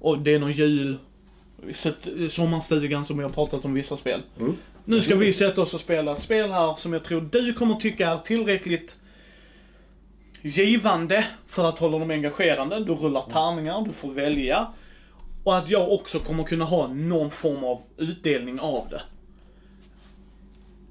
[0.01, 0.99] och det är någon jul,
[1.73, 4.21] sett- sommarstugan som vi har pratat om vissa spel.
[4.41, 4.57] Mm.
[4.85, 7.75] Nu ska vi sätta oss och spela ett spel här som jag tror du kommer
[7.75, 8.97] tycka är tillräckligt
[10.43, 12.85] givande för att hålla dem engagerande.
[12.85, 14.67] Du rullar tärningar, du får välja.
[15.45, 19.03] Och att jag också kommer kunna ha någon form av utdelning av det.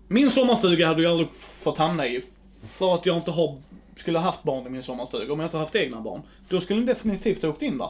[0.08, 2.23] Min sommarstuga hade jag aldrig fått hamna i.
[2.71, 3.58] För att jag inte har,
[3.99, 5.33] skulle ha haft barn i min sommarstuga.
[5.33, 6.21] Om jag inte haft egna barn.
[6.49, 7.89] Då skulle den definitivt ha åkt in där.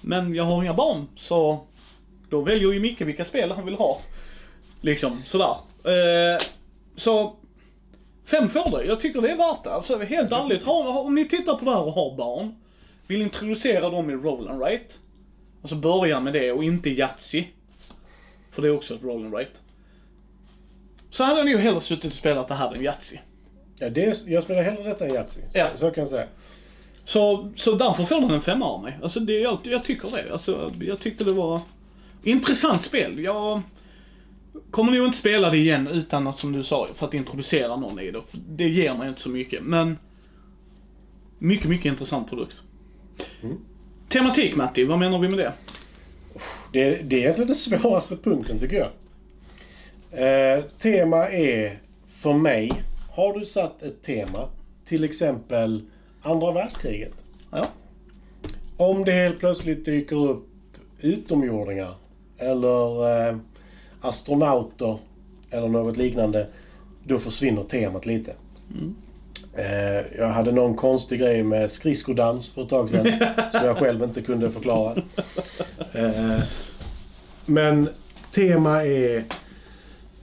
[0.00, 1.66] Men jag har inga barn, så
[2.28, 4.00] då väljer ju Micke vilka spel han vill ha.
[4.80, 5.56] Liksom, sådär.
[5.84, 6.42] Eh,
[6.96, 7.36] så,
[8.24, 8.84] fem får det.
[8.84, 9.72] Jag tycker det är värt det.
[9.72, 12.54] Alltså helt ärligt, har, har, om ni tittar på det här och har barn,
[13.06, 14.94] vill introducera dem i roll and write.
[15.62, 17.44] Alltså börja med det och inte Yatzy.
[18.50, 19.58] För det är också ett roll and write.
[21.10, 23.18] Så hade jag nog hellre suttit och spelat det här än Yatzy.
[23.78, 25.40] Ja, det är, jag spelar hellre detta än Yatzy.
[25.40, 25.68] Så, Ja.
[25.76, 26.26] så kan jag säga.
[27.04, 28.98] Så, så därför får den en femma av mig.
[29.02, 30.32] Alltså det, jag, jag tycker det.
[30.32, 31.60] Alltså, jag tyckte det var
[32.22, 33.20] intressant spel.
[33.20, 33.62] Jag
[34.70, 38.00] kommer nog inte spela det igen utan att, som du sa, för att introducera någon
[38.00, 38.20] i det.
[38.32, 39.62] Det ger mig inte så mycket.
[39.62, 39.98] Men
[41.38, 42.62] mycket, mycket intressant produkt.
[44.08, 45.52] Tematik Matti, vad menar vi med det?
[46.72, 48.90] Det, det är egentligen den svåraste punkten tycker jag.
[50.56, 52.72] Eh, tema är, för mig,
[53.14, 54.48] har du satt ett tema,
[54.84, 55.82] till exempel
[56.22, 57.12] andra världskriget.
[57.50, 57.66] Ja.
[58.76, 60.46] Om det helt plötsligt dyker upp
[61.00, 61.94] utomjordingar
[62.38, 63.36] eller eh,
[64.00, 64.98] astronauter
[65.50, 66.46] eller något liknande,
[67.04, 68.34] då försvinner temat lite.
[69.54, 73.06] Eh, jag hade någon konstig grej med skridskodans för ett tag sedan
[73.52, 75.02] som jag själv inte kunde förklara.
[75.92, 76.40] Eh,
[77.46, 77.88] men
[78.32, 79.24] tema är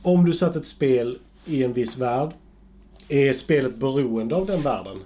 [0.02, 2.30] om du satt ett spel i en viss värld,
[3.12, 4.98] är spelet beroende av den världen,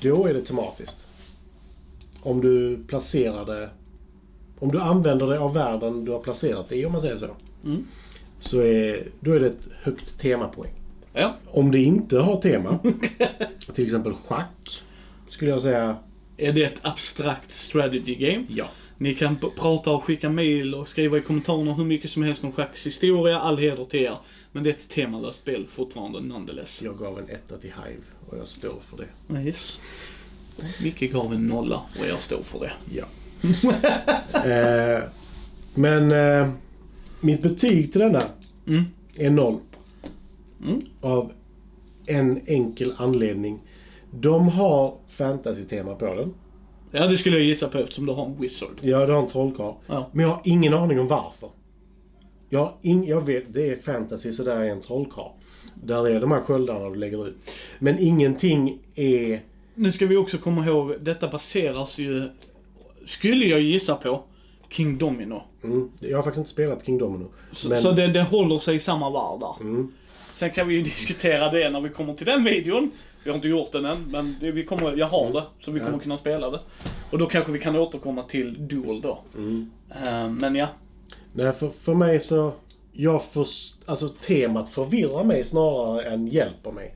[0.00, 1.06] då är det tematiskt.
[2.22, 3.70] Om du placerar det...
[4.58, 7.26] Om du använder det av världen du har placerat det i, om man säger så.
[7.64, 7.86] Mm.
[8.38, 10.72] Så är, då är det ett högt temapoäng.
[11.12, 11.34] Ja.
[11.46, 12.78] Om det inte har tema,
[13.74, 14.82] till exempel schack,
[15.28, 15.96] skulle jag säga
[16.36, 18.44] Är det ett abstrakt strategy game?
[18.48, 18.66] ja.
[18.98, 22.52] Ni kan prata och skicka mail och skriva i kommentarerna hur mycket som helst om
[22.52, 24.16] schacks historia, all heder till er.
[24.52, 26.82] Men det är ett temalöst spel fortfarande nonetheless.
[26.82, 29.40] Jag gav en etta till Hive och jag står för det.
[29.40, 29.80] Yes.
[30.82, 32.72] Micke gav en nolla och jag står för det.
[32.94, 33.04] Ja.
[34.50, 35.02] eh,
[35.74, 36.50] men eh,
[37.20, 38.22] mitt betyg till denna
[38.66, 38.84] Mm.
[39.16, 39.58] är noll.
[40.64, 40.80] Mm.
[41.00, 41.32] Av
[42.06, 43.58] en enkel anledning.
[44.10, 46.34] De har fantasy-tema på den.
[46.90, 48.68] Ja, det skulle jag gissa på eftersom du har en wizard.
[48.80, 49.74] Ja, det har en trollkarl.
[49.86, 50.08] Ja.
[50.12, 51.48] Men jag har ingen aning om varför.
[52.52, 55.30] Jag, ing, jag vet, det är fantasy så där är en trollkarl.
[55.74, 57.36] Där är de här sköldarna du lägger ut.
[57.78, 59.40] Men ingenting är...
[59.74, 62.28] Nu ska vi också komma ihåg, detta baseras ju,
[63.06, 64.22] skulle jag gissa på,
[64.70, 65.42] King Domino.
[65.64, 67.30] Mm, jag har faktiskt inte spelat King Domino.
[67.52, 69.64] Så, Men- så det, det håller sig i samma värld där.
[69.68, 69.92] Mm.
[70.32, 72.90] Sen kan vi ju diskutera det när vi kommer till den videon.
[73.24, 75.42] Vi har inte gjort den än, men vi kommer, jag har det.
[75.60, 75.98] Så vi kommer Ja.
[75.98, 76.60] kunna spela det.
[77.10, 79.18] Och då kanske vi kan återkomma till Duel då.
[79.36, 79.70] Mm.
[80.04, 80.66] Eh, men ja.
[81.32, 82.52] Nej, för, för mig så...
[82.92, 86.94] Jag först, alltså temat förvirrar mig snarare än hjälper mig.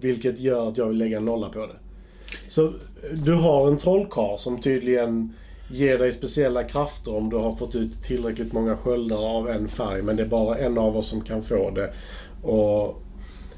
[0.00, 1.76] Vilket gör att jag vill lägga en nolla på det.
[2.48, 2.72] Så
[3.12, 5.34] du har en trollkarl som tydligen
[5.70, 10.02] ger dig speciella krafter om du har fått ut tillräckligt många sköldar av en färg.
[10.02, 11.92] Men det är bara en av oss som kan få det.
[12.42, 13.02] Och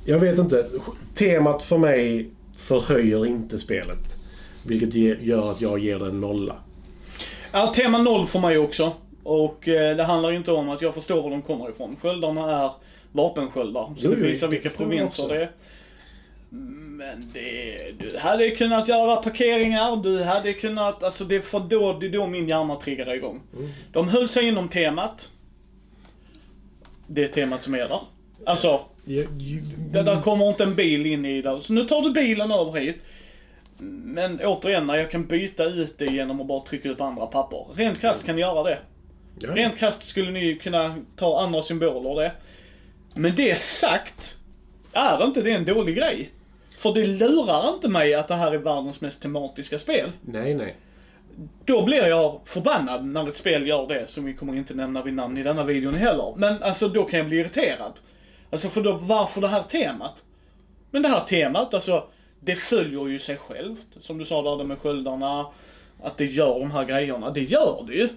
[0.04, 0.68] jag vet inte.
[1.14, 4.18] Temat för mig förhöjer inte spelet.
[4.62, 6.56] Vilket gör att jag ger det en nolla.
[7.52, 8.92] ja, tema noll för mig också.
[9.24, 11.96] Och eh, det handlar inte om att jag förstår var de kommer ifrån.
[12.02, 12.70] Sköldarna är
[13.12, 13.82] vapensköldar.
[13.82, 15.50] Så Jo, det visar vilka jag provinser det är.
[16.48, 21.92] Men det, du hade kunnat göra parkeringar, du hade kunnat, alltså det är för då,
[21.92, 23.40] det är då min hjärna triggar igång.
[23.56, 23.70] Mm.
[23.92, 25.30] De höll sig inom temat.
[27.06, 28.00] Det är temat som är där.
[28.46, 31.60] Alltså, Jag- ju- det där kommer inte en bil in i där.
[31.60, 32.96] Så nu tar du bilen över hit.
[34.04, 37.66] Men återigen, när jag kan byta ut det genom att bara trycka ut andra papper.
[37.74, 38.78] Rent krasst kan ni göra det.
[39.38, 42.32] Ja, Rent krasst skulle ni kunna ta andra symboler och det.
[43.14, 44.38] Men det sagt,
[44.92, 46.30] är inte det en dålig grej?
[46.78, 50.10] För det lurar inte mig att det här är världens mest tematiska spel.
[50.20, 50.76] Nej, nej.
[51.64, 55.14] Då blir jag förbannad när ett spel gör det, som vi kommer inte nämna vid
[55.14, 56.34] namn i denna videon heller.
[56.36, 57.92] Men alltså då kan jag bli irriterad.
[58.50, 60.14] Alltså för då, varför det här temat?
[60.90, 62.08] Men det här temat, alltså,
[62.40, 63.86] det följer ju sig självt.
[64.00, 65.46] Som du sa där med sköldarna.
[66.02, 67.30] att det gör de här grejerna.
[67.30, 68.08] Det gör det ju.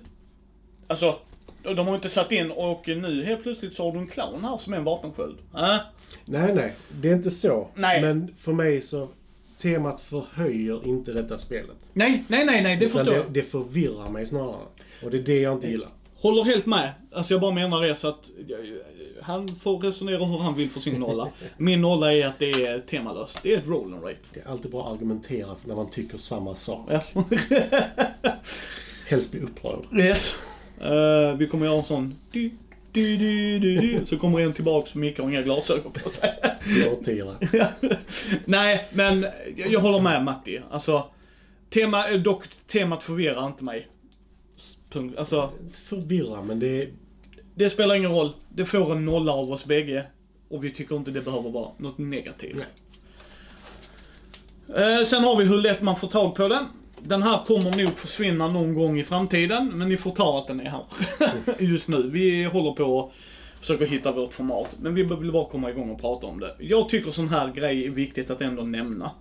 [0.88, 1.20] Alltså,
[1.64, 4.58] de har inte satt in och nu helt plötsligt så har du en clown här
[4.58, 5.38] som är en vapensköld.
[5.56, 5.78] Äh?
[6.26, 6.76] Nej, nej.
[7.02, 7.68] Det är inte så.
[7.76, 8.02] Nej.
[8.02, 9.10] Men för mig så,
[9.58, 11.78] temat förhöjer inte detta spelet.
[11.94, 13.32] Nej, nej, nej, nej, det Utan förstår det, jag.
[13.32, 14.66] det förvirrar mig snarare.
[15.04, 15.90] Och det är det jag inte gillar.
[16.16, 16.92] Håller helt med.
[17.12, 18.32] Alltså jag bara menar det så att
[19.22, 21.30] han får resonera hur han vill för sin nolla.
[21.58, 23.40] Min nolla är att det är temalöst.
[23.44, 24.18] Det är ett roll and rate.
[24.34, 26.90] Det är alltid bra att argumentera för när man tycker samma sak.
[26.90, 27.24] Ja.
[29.08, 29.86] Helst bli upprörd.
[30.00, 30.36] yes.
[30.82, 32.52] Eh, vi kommer göra en sån du,
[32.92, 34.06] du, du, du, du.
[34.06, 36.34] Så kommer en tillbaks och Micke har inga glasögon på sig.
[38.46, 40.62] Nej, men jag, jag håller med Matti.
[40.72, 41.06] Alltså,
[41.70, 43.88] tema, eh, dock temat förvirrar inte mig.
[44.90, 45.18] Punkt.
[45.18, 46.90] Alltså, Inte förvirra, men det
[47.58, 48.34] det spelar ingen roll.
[48.50, 50.06] Det får en nolla av oss bägge.
[50.50, 52.64] Och vi tycker inte det behöver vara något negativt.
[54.76, 56.66] Eh, sen har vi hur lätt man får tag på den.
[57.04, 60.60] Den här kommer nog försvinna någon gång i framtiden, men ni får ta att den
[60.60, 60.84] är här.
[61.60, 62.10] Just nu.
[62.10, 63.14] Vi håller på och
[63.60, 64.78] försöker hitta vårt format.
[64.82, 66.56] Men vi vill bara komma igång och prata om det.
[66.60, 69.12] Jag tycker sån här grej är viktigt att ändå nämna.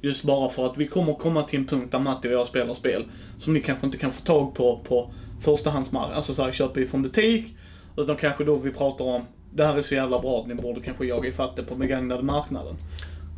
[0.00, 2.74] Just bara för att vi kommer komma till en punkt där Matti och jag spelar
[2.74, 3.04] spel
[3.38, 6.16] som ni kanske inte kan få tag på på förstahandsmarknaden.
[6.16, 7.56] Alltså såhär, köpa ifrån butik.
[7.96, 9.22] Utan kanske då vi pratar om,
[9.54, 12.22] det här är så jävla bra att ni borde kanske jaga ifatt det på begagnade
[12.22, 12.76] marknaden.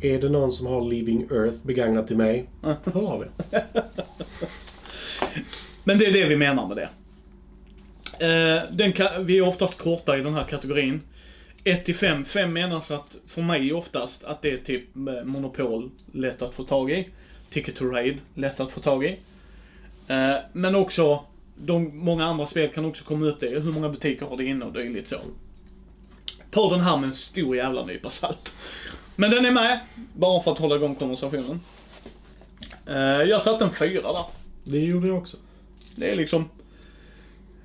[0.01, 2.49] Är det någon som har Living Earth begagnat till mig?
[2.61, 3.29] Hör av er.
[5.83, 6.89] Men det är det vi menar med det.
[8.25, 8.93] Eh, den
[9.25, 11.01] vi är oftast korta i den här kategorin.
[11.63, 12.25] 1 till 5.
[12.25, 16.63] 5 menas att, för mig oftast, att det är typ eh, Monopol, lätt att få
[16.63, 17.09] tag i.
[17.49, 19.19] Ticket to Raid, lätt att få tag i.
[20.07, 23.59] Eh, men också, de, många andra spel kan också komma upp det.
[23.59, 25.17] Hur många butiker har det inne och dylikt så.
[26.51, 28.53] Ta den här med en stor jävla nypa salt.
[29.21, 29.79] Men den är med,
[30.13, 31.59] bara för att hålla igång konversationen.
[32.85, 32.95] Eh,
[33.29, 34.25] jag satte en fyra där.
[34.63, 35.37] Det gjorde jag också.
[35.95, 36.45] Det är liksom...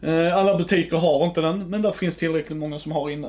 [0.00, 3.28] Eh, alla butiker har inte den, men där finns tillräckligt många som har inne.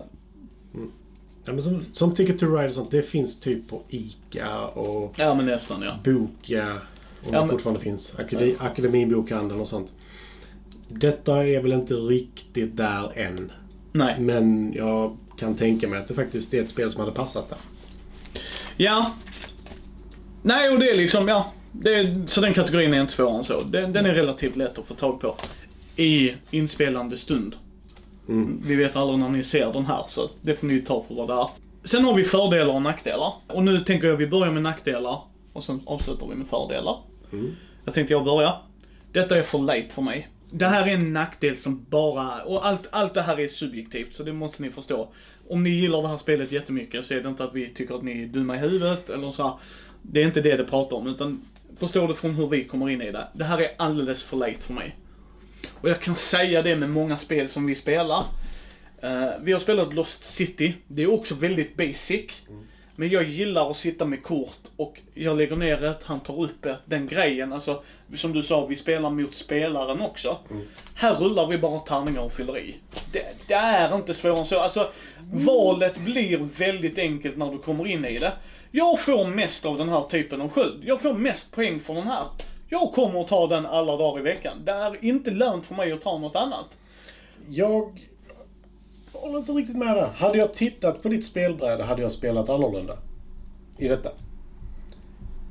[1.45, 5.13] Ja, men som, som Ticket to Ride och sånt, det finns typ på ICA och
[5.17, 5.91] Ja, men nästan ja.
[6.03, 6.71] Boka.
[6.71, 6.79] Om
[7.23, 8.15] Ja, det men- fortfarande finns.
[8.19, 9.91] Akademi, Akademibokhandeln och sånt.
[10.89, 13.51] Detta är väl inte riktigt där än.
[13.91, 14.19] Nej.
[14.19, 17.57] Men jag kan tänka mig att det faktiskt är ett spel som hade passat där.
[18.77, 19.11] Ja.
[20.41, 21.51] Nej, och det är liksom, ja.
[21.85, 23.61] Är, så den kategorin är inte svårare än så.
[23.61, 25.35] Den, den är relativt lätt att få tag på.
[25.95, 27.55] I inspelande stund.
[28.29, 28.61] Mm.
[28.65, 31.27] Vi vet aldrig när ni ser den här, så det får ni ta för vad
[31.27, 31.47] det är.
[31.83, 33.33] Sen har vi fördelar och nackdelar.
[33.47, 35.21] Och nu tänker jag vi börjar med nackdelar.
[35.53, 36.97] Och sen avslutar vi med fördelar.
[37.33, 37.55] Mm.
[37.85, 38.53] Jag tänkte jag börja.
[39.11, 40.27] Detta är för late för mig.
[40.51, 44.23] Det här är en nackdel som bara, och allt, allt det här är subjektivt så
[44.23, 45.09] det måste ni förstå.
[45.49, 48.03] Om ni gillar det här spelet jättemycket så är det inte att vi tycker att
[48.03, 49.53] ni är dumma i huvudet eller så här.
[50.01, 51.41] Det är inte det det pratar om utan
[51.79, 53.27] förstår du från hur vi kommer in i det.
[53.33, 54.95] Det här är alldeles för late för mig.
[55.81, 58.19] Och jag kan säga det med många spel som vi spelar.
[59.03, 60.73] Uh, vi har spelat Lost City.
[60.87, 62.31] Det är också väldigt basic.
[62.49, 62.63] Mm.
[62.99, 66.65] Men jag gillar att sitta med kort och jag lägger ner ett, han tar upp
[66.65, 67.53] ett, den grejen.
[67.53, 67.83] Alltså,
[68.15, 70.37] som du sa, vi spelar mot spelaren också.
[70.95, 72.75] Här rullar vi bara tärningar och fyller i.
[73.11, 74.59] Det, det är inte svårare än så.
[74.59, 74.91] Alltså,
[75.33, 78.33] valet blir väldigt enkelt när du kommer in i det.
[78.71, 80.83] Jag får mest av den här typen av sköld.
[80.85, 82.25] Jag får mest poäng för den här.
[82.69, 84.57] Jag kommer att ta den alla dagar i veckan.
[84.65, 86.67] Det är inte lönt för mig att ta något annat.
[87.49, 88.07] Jag
[89.21, 90.07] håller inte riktigt med där.
[90.15, 92.97] Hade jag tittat på ditt spelbräde hade jag spelat annorlunda.
[93.77, 94.11] I detta.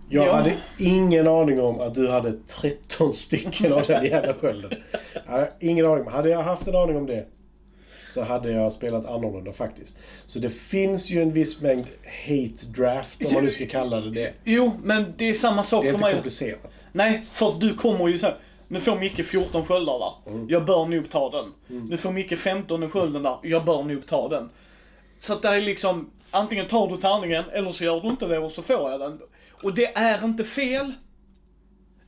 [0.09, 0.33] Jag Ja.
[0.35, 4.71] hade ingen aning om att du hade 13 stycken av den jävla skölden.
[5.27, 6.09] Jag hade ingen aning.
[6.09, 7.27] Hade jag haft en aning om det
[8.07, 9.99] så hade jag spelat annorlunda faktiskt.
[10.27, 11.87] Så det finns ju en viss mängd
[12.27, 14.33] hate draft om man nu ska kalla det det.
[14.45, 16.15] Jo, men det är samma sak Det är för inte mig.
[16.15, 16.61] komplicerat.
[16.93, 18.29] Nej, för du kommer ju så.
[18.69, 20.33] Nu får Micke 14 sköldar där.
[20.33, 20.49] Mm.
[20.49, 21.53] Jag bör nog ta den.
[21.89, 23.37] Nu får Micke 15 skölden där.
[23.43, 24.51] Jag bör nog ta den.
[25.19, 28.39] Så att det är liksom, antingen tar du tärningen eller så gör du inte det
[28.39, 29.21] och så får jag den.
[29.63, 30.93] Och det är inte fel.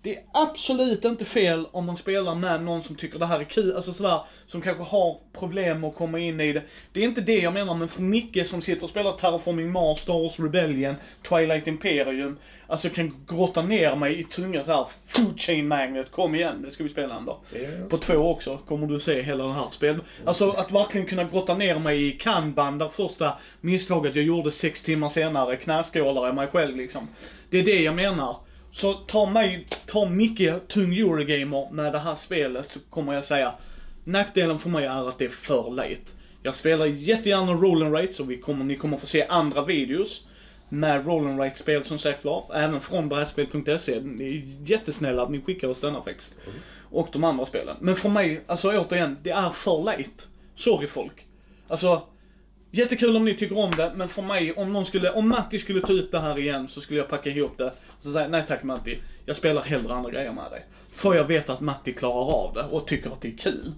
[0.09, 3.44] Det är absolut inte fel om man spelar med någon som tycker det här är
[3.44, 6.62] kul, alltså sådär, som kanske har problem att komma in i det.
[6.92, 9.99] Det är inte det jag menar, men för Micke som sitter och spelar Terraforming Mars,
[9.99, 10.94] Star Wars Rebellion,
[11.29, 16.62] Twilight Imperium, alltså kan grotta ner mig i tunga såhär, Food Chain Magnet, kom igen,
[16.62, 17.37] det ska vi spela en dag.
[17.88, 20.03] På två också kommer du se hela det här spelet.
[20.25, 24.83] Alltså att verkligen kunna grotta ner mig i kanban, där första misstaget jag gjorde sex
[24.83, 27.09] timmar senare, knäskålar jag mig själv liksom.
[27.51, 28.37] Det är det jag menar.
[28.70, 33.54] Så ta mig, ta Micke, tung Eurogamer med det här spelet så kommer jag säga
[34.04, 35.96] Nackdelen för mig är att det är för late.
[36.42, 40.26] Jag spelar jättegärna roll and rates och vi kommer, ni kommer få se andra videos
[40.68, 42.50] med roll and write spel som sagt var.
[42.54, 44.00] Även från brädspel.se.
[44.00, 46.35] Ni är jättesnälla att ni skickar oss denna faktiskt.
[46.90, 47.76] Och de andra spelen.
[47.81, 50.24] Men för mig, alltså återigen, det är för late.
[50.54, 51.26] Sorry folk.
[51.68, 52.02] Alltså,
[52.70, 55.81] jättekul om ni tycker om det, men för mig, om någon skulle, om Matti skulle
[55.81, 57.72] ta upp det här igen så skulle jag packa ihop det.
[58.01, 60.65] Så säga nej tack Matti, jag spelar hellre andra grejer med dig.
[60.91, 63.73] För jag vet att Matti klarar av det och tycker att det är kul.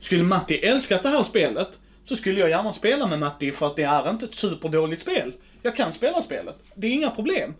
[0.00, 3.76] Skulle Matti älskat det här spelet, så skulle jag gärna spela med Matti för att
[3.76, 5.32] det är inte ett superdåligt spel.
[5.62, 6.56] Jag kan spela spelet.
[6.74, 7.54] Det är inga problem.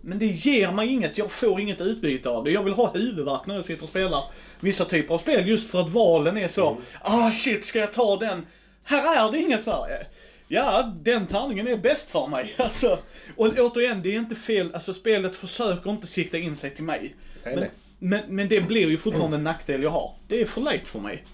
[0.00, 2.50] Men det ger mig inget, jag får inget utbyte av det.
[2.50, 4.24] Jag vill ha huvudvärk när jag sitter och spelar
[4.60, 8.16] vissa typer av spel just för att valen är så, ah shit, ska jag ta
[8.16, 8.46] den?
[8.84, 10.08] Här är det inget så här.
[10.48, 12.54] Ja, den tärningen är bäst för mig.
[12.58, 12.98] Alltså,
[13.36, 17.16] och återigen, det är inte fel, alltså spelet försöker inte sikta in sig till mig.
[17.44, 17.70] Nej, men, nej.
[17.98, 20.14] men, men det blir ju fortfarande en nackdel jag har.
[20.28, 21.24] Det är för late för mig.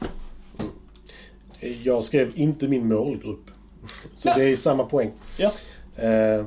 [1.61, 3.50] Jag skrev inte min målgrupp.
[4.14, 5.12] Så det är ju samma poäng.
[5.38, 5.53] Ja.
[5.96, 6.46] Eh,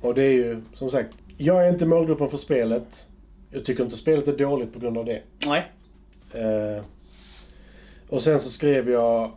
[0.00, 3.06] och det är ju som sagt, jag är inte målgruppen för spelet.
[3.50, 5.22] Jag tycker inte spelet är dåligt på grund av det.
[5.46, 5.72] Nej.
[6.32, 6.84] Eh,
[8.08, 9.32] och sen så skrev jag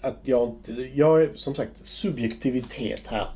[0.00, 0.72] att jag inte...
[0.94, 3.28] Jag är som sagt subjektivitet här.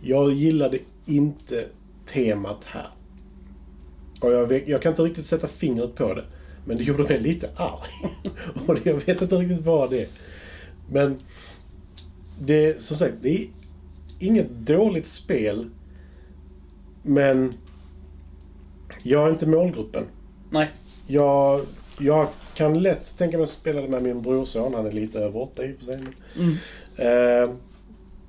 [0.00, 1.68] Jag gillade inte
[2.06, 2.90] temat här.
[4.20, 6.24] Och jag, jag kan inte riktigt sätta fingret på det.
[6.64, 7.88] Men det gjorde mig lite arg.
[8.66, 10.08] och jag vet inte riktigt vad det är.
[10.90, 11.18] Men
[12.40, 13.46] det som sagt, det är
[14.18, 15.70] inget dåligt spel.
[17.02, 17.54] Men
[19.02, 20.04] jag är inte målgruppen.
[20.50, 20.70] Nej.
[21.06, 21.60] Jag,
[21.98, 24.74] jag kan lätt tänka mig att spela det med min brorson.
[24.74, 25.98] Han är lite över åtta i och för sig.
[25.98, 26.14] Men,
[26.96, 27.42] Mm.
[27.42, 27.50] eh,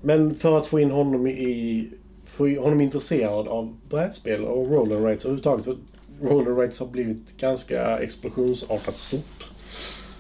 [0.02, 1.90] men för att få in honom i...
[2.26, 5.66] Få in honom intresserad av brädspel och roll and rates överhuvudtaget.
[5.66, 5.78] För
[6.22, 9.48] roll and rates har blivit ganska explosionsartat stort.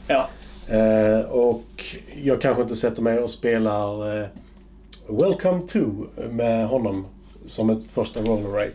[0.08, 0.30] Ja.
[0.70, 1.86] Eh, och
[2.24, 4.28] jag kanske inte sätter mig och spelar eh,
[5.08, 5.80] Welcome to
[6.30, 7.06] med honom
[7.46, 8.74] som ett första roll and rate.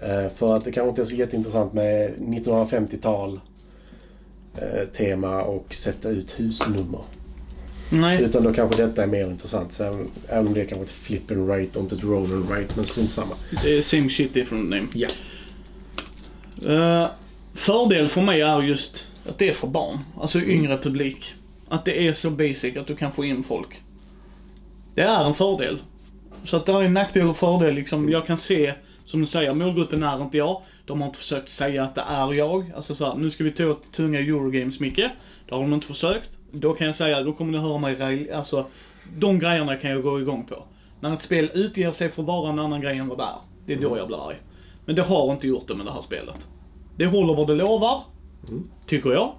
[0.00, 3.40] Eh, för att det kanske inte är så jätteintressant med 1950-tal eh,
[4.96, 7.00] tema och sätta ut husnummer.
[7.90, 8.22] Nej.
[8.22, 9.72] Utan då kanske detta är mer intressant.
[9.72, 12.32] Så även, även om det är kanske ett flip and rate och inte ett roll
[12.32, 12.68] and rate.
[12.76, 13.34] Men strunt samma.
[13.62, 14.86] Det är same shit different name.
[14.92, 15.08] Ja.
[16.66, 17.08] Uh,
[17.54, 19.98] fördel för mig är just att det är för barn.
[20.20, 21.34] Alltså yngre publik.
[21.68, 23.82] Att det är så basic att du kan få in folk.
[24.94, 25.78] Det är en fördel.
[26.44, 28.10] Så att det är en nackdel och fördel liksom.
[28.10, 30.62] Jag kan se, som du säger, målgruppen är inte jag.
[30.86, 32.72] De har inte försökt säga att det är jag.
[32.76, 34.96] Alltså så här, nu ska vi ta åt tunga Eurogames Micke.
[35.48, 36.30] Det har de inte försökt.
[36.52, 38.66] Då kan jag säga, då kommer ni höra mig alltså
[39.18, 40.62] de grejerna kan jag gå igång på.
[41.00, 43.36] När ett spel utger sig för att vara en annan grej än vad det är.
[43.66, 44.36] Det är då jag blir arg.
[44.86, 46.48] Men det har inte gjort det med det här spelet.
[46.96, 48.02] Det håller vad det lovar,
[48.48, 48.68] Mm.
[48.86, 49.32] tycker jag.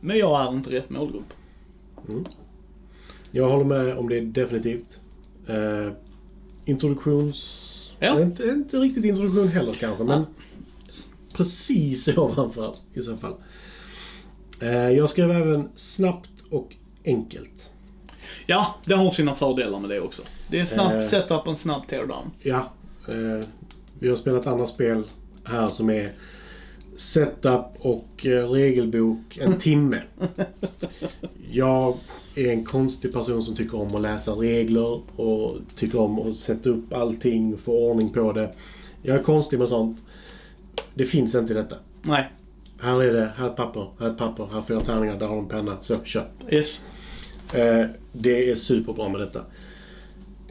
[0.00, 1.32] Men jag är inte rätt målgrupp.
[3.30, 5.00] Jag håller med om det definitivt.
[5.46, 5.92] Eh,
[6.64, 7.68] introduktions...
[7.98, 8.20] Ja.
[8.20, 10.28] Inte, inte riktigt introduktion heller kanske, men s-
[11.34, 13.34] precis ovanför i så fall.
[14.60, 17.70] Eh, jag skrev även snabbt och enkelt.
[18.46, 20.22] Ja, det har sina fördelar med det också.
[20.50, 21.02] Det är snabb Eh.
[21.02, 22.30] setup och snabb teardown.
[22.40, 22.72] Ja,
[23.08, 23.46] eh,
[23.98, 25.02] vi har spelat andra spel
[25.44, 26.12] här som är
[26.96, 30.02] setup och eh, regelbok en timme.
[31.50, 31.96] Jag
[32.34, 36.70] är en konstig person som tycker om att läsa regler och tycker om att sätta
[36.70, 38.54] upp allting och få ordning på det.
[39.02, 40.04] Jag är konstig med sånt.
[40.94, 41.76] Det finns inte i detta.
[42.02, 42.30] Nej,
[42.80, 45.16] Här är det, här är ett papper, här är ett papper, här är fyra tärningar,
[45.18, 45.76] där har du en penna.
[45.80, 46.26] Så, kör.
[46.50, 46.80] yes.
[47.52, 49.44] Eh, det är superbra med detta.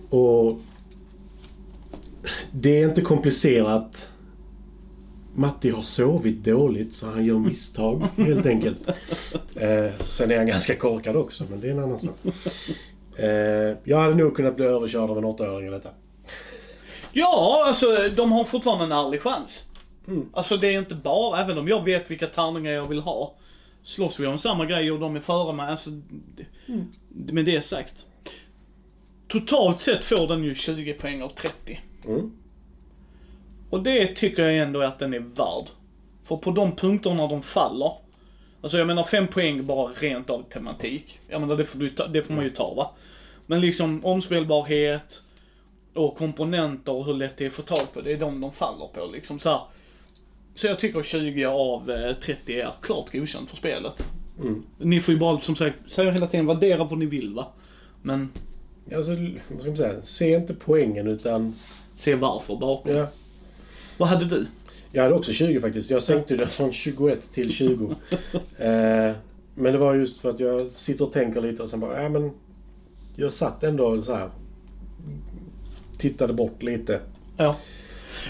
[0.09, 0.59] Och
[2.51, 4.07] det är inte komplicerat.
[5.35, 8.87] Matti har sovit dåligt så han gör misstag helt enkelt.
[9.55, 12.15] Eh, sen är han ganska korkad också men det är en annan sak.
[13.15, 15.89] Eh, jag hade nog kunnat bli överkörd av en åttaöring i detta.
[17.11, 19.67] Ja, alltså de har fortfarande en ärlig chans.
[20.11, 20.29] Mm.
[20.33, 23.35] Alltså det är inte bara, även om jag vet vilka tärningar jag vill ha.
[23.83, 25.89] Slåss vi om samma grejer och de är före mig, alltså.
[26.35, 28.05] Det, Med det sagt.
[29.27, 31.79] Totalt sett får den ju 20 poäng av 30.
[32.05, 32.31] Mm.
[33.69, 35.65] Och det tycker jag ändå att den är värd.
[36.23, 37.91] För på de punkterna de faller.
[38.61, 41.19] Alltså jag menar 5 poäng bara rent av tematik.
[41.27, 42.91] Jag menar det får, du ta, det får man ju ta va.
[43.45, 45.21] Men liksom omspelbarhet
[45.93, 48.01] och komponenter och hur lätt det är att få tag på.
[48.01, 49.61] Det är de de faller på liksom så här.
[50.55, 54.07] Så jag tycker 20 av eh, 30 är klart godkänt för spelet.
[54.39, 54.63] Mm.
[54.77, 57.47] Ni får ju bara som sagt, säger hela tiden värdera vad ni vill va.
[58.01, 58.29] Men
[58.95, 59.11] Alltså,
[59.47, 60.01] vad ska man säga?
[60.01, 61.55] Se inte poängen utan...
[61.95, 62.95] se varför bakom.
[62.95, 63.07] Ja.
[63.97, 64.47] Vad hade du?
[64.91, 65.89] Jag hade också 20 faktiskt.
[65.89, 67.85] Jag sänkte den från 21 till 20.
[68.57, 69.11] eh,
[69.55, 72.09] men det var just för att jag sitter och tänker lite och sen bara, ja
[72.09, 72.31] men...
[73.15, 74.29] Jag satt ändå så här
[75.97, 76.99] tittade bort lite.
[77.37, 77.55] Ja.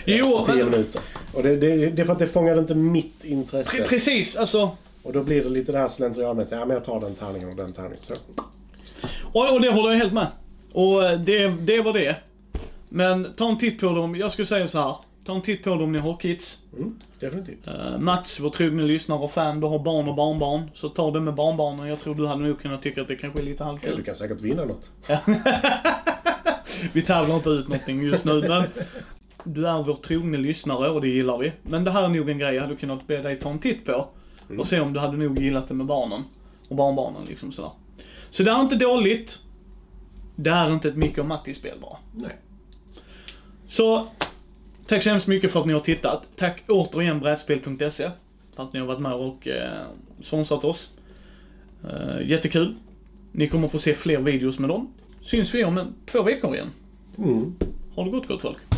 [0.06, 1.02] Jo, Tio men, minuter.
[1.34, 3.78] Och det, det, det är för att det fångade inte mitt intresse.
[3.84, 4.36] pre- precis.
[4.36, 6.60] Alltså, Och då blir det lite det här slentrianmässiga.
[6.60, 7.98] Ja, men jag tar den tärningen och den tärningen.
[8.02, 8.14] Så.
[9.34, 10.28] och, och det håller jag helt med.
[10.74, 12.16] Och eh, det, det var det.
[12.90, 14.16] Men ta en titt på dem.
[14.16, 14.96] Jag skulle säga så här.
[15.26, 16.58] Ta en titt på dem om ni har kids.
[16.78, 17.68] Mm, definitivt.
[17.68, 20.72] Uh, Mats, vår trogna lyssnare och fan, du har barn och barnbarn.
[20.74, 21.88] Så ta det med barnbarnen.
[21.88, 23.98] Jag tror du hade nog kunnat tycka att det kanske är lite Ja, halvkul.
[23.98, 24.90] du kan säkert vinna något.
[26.94, 28.64] Vi tävlar inte ut någonting just nu men
[29.44, 31.52] du är vår trogna lyssnare och det gillar vi.
[31.64, 33.86] Men det här är nog en grej jag hade kunnat be dig ta en titt
[33.86, 34.08] på.
[34.58, 36.24] Och se om du hade nog gillat det med barnen.
[36.70, 37.72] Och barnbarnen liksom sådär.
[38.30, 39.40] Så det är inte dåligt.
[40.36, 41.98] Det är inte ett Micke och Matti-spel bara.
[42.16, 42.38] Nej.
[43.68, 44.08] Så,
[44.86, 46.28] tack så hemskt mycket för att ni har tittat.
[46.36, 48.12] Tack återigen brädspel.se
[48.56, 49.82] för att ni har varit med och eh,
[50.22, 50.90] sponsrat oss.
[51.84, 52.76] Eh, jättekul.
[53.32, 54.94] Ni kommer få se fler videos med dem.
[55.22, 56.70] Syns vi om en, två veckor igen.
[57.18, 57.56] Mm.
[57.96, 58.71] Ha det gott gott folk.